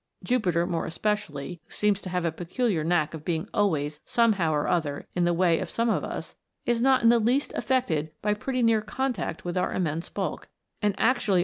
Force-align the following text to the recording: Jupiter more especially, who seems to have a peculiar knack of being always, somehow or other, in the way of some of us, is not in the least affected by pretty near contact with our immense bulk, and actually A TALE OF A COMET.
Jupiter 0.23 0.65
more 0.65 0.87
especially, 0.87 1.61
who 1.67 1.71
seems 1.71 2.01
to 2.01 2.09
have 2.09 2.25
a 2.25 2.31
peculiar 2.31 2.83
knack 2.83 3.13
of 3.13 3.23
being 3.23 3.47
always, 3.53 4.01
somehow 4.03 4.51
or 4.51 4.67
other, 4.67 5.05
in 5.13 5.25
the 5.25 5.31
way 5.33 5.59
of 5.59 5.69
some 5.69 5.89
of 5.89 6.03
us, 6.03 6.33
is 6.65 6.81
not 6.81 7.03
in 7.03 7.09
the 7.09 7.19
least 7.19 7.53
affected 7.55 8.09
by 8.19 8.33
pretty 8.33 8.63
near 8.63 8.81
contact 8.81 9.45
with 9.45 9.59
our 9.59 9.71
immense 9.71 10.09
bulk, 10.09 10.47
and 10.81 10.95
actually 10.97 11.01
A 11.01 11.05
TALE 11.25 11.33
OF 11.33 11.37
A 11.37 11.37
COMET. 11.37 11.39